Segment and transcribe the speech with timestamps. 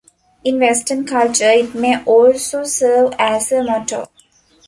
[0.43, 4.07] In Western culture, it may also serve as a motto.